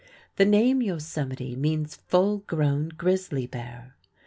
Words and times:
The 0.37 0.45
name 0.45 0.81
Yosemite 0.81 1.55
means 1.55 1.95
"full 1.97 2.39
grown 2.39 2.89
grizzly 2.89 3.45
bear." 3.45 3.93